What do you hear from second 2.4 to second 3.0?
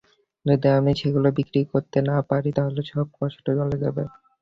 তাহলে